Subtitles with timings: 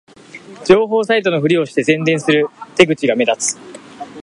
[0.63, 3.59] 情報サイトのふりをして宣伝する手口が目立つ